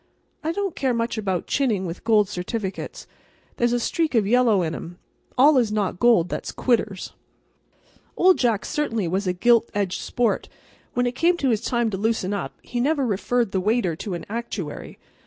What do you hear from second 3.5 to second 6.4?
There's a streak of yellow in 'em. All is not gold